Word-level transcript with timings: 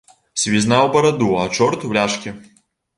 Сівізна 0.43 0.77
ў 0.85 0.95
бараду, 0.97 1.29
а 1.45 1.47
чорт 1.55 1.79
у 1.91 1.95
ляшкі! 1.95 2.39